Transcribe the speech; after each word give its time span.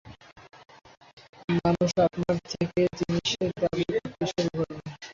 মানুষ 1.57 1.91
আপনার 2.05 2.35
থেকে 2.51 2.81
জিনিসের 2.99 3.51
দাবি 3.61 3.83
করতে 3.93 4.23
শুরু 4.31 4.49
করবে। 4.57 4.77